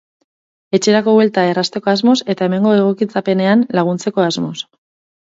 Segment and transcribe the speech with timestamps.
[0.77, 4.57] Etxerako buelta errazteko asmoz eta hemengo egokitzapenean laguntzeko asmoz.